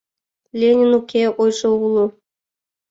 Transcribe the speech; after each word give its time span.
Ленин 0.59 0.91
уке— 0.99 1.23
ойжо 1.41 1.71
уло. 1.85 2.05